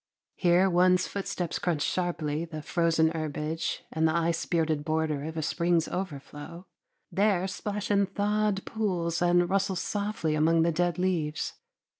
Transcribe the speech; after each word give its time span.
Here 0.35 0.67
one's 0.67 1.05
footsteps 1.05 1.59
crunch 1.59 1.83
sharply 1.83 2.43
the 2.43 2.63
frozen 2.63 3.11
herbage 3.11 3.83
and 3.91 4.07
the 4.07 4.15
ice 4.15 4.43
bearded 4.47 4.83
border 4.83 5.25
of 5.25 5.37
a 5.37 5.43
spring's 5.43 5.87
overflow; 5.87 6.65
there 7.11 7.45
splash 7.47 7.91
in 7.91 8.07
thawed 8.07 8.65
pools 8.65 9.21
and 9.21 9.47
rustle 9.47 9.75
softly 9.75 10.33
among 10.33 10.63
the 10.63 10.71
dead 10.71 10.97
leaves. 10.97 11.53